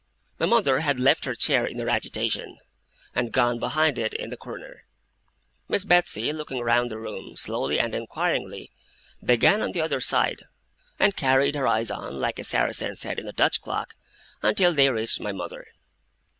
My 0.39 0.47
mother 0.47 0.79
had 0.79 0.99
left 0.99 1.25
her 1.25 1.35
chair 1.35 1.63
in 1.63 1.77
her 1.77 1.87
agitation, 1.87 2.57
and 3.13 3.31
gone 3.31 3.59
behind 3.59 3.99
it 3.99 4.15
in 4.15 4.31
the 4.31 4.35
corner. 4.35 4.85
Miss 5.69 5.85
Betsey, 5.85 6.33
looking 6.33 6.63
round 6.63 6.89
the 6.89 6.97
room, 6.97 7.37
slowly 7.37 7.79
and 7.79 7.93
inquiringly, 7.93 8.71
began 9.23 9.61
on 9.61 9.73
the 9.73 9.81
other 9.81 10.01
side, 10.01 10.45
and 10.99 11.15
carried 11.15 11.53
her 11.53 11.67
eyes 11.67 11.91
on, 11.91 12.19
like 12.19 12.39
a 12.39 12.43
Saracen's 12.43 13.03
Head 13.03 13.19
in 13.19 13.27
a 13.27 13.31
Dutch 13.31 13.61
clock, 13.61 13.93
until 14.41 14.73
they 14.73 14.89
reached 14.89 15.19
my 15.19 15.31
mother. 15.31 15.67